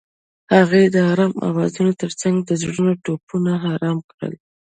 [0.53, 4.33] هغې د آرام اوازونو ترڅنګ د زړونو ټپونه آرام کړل.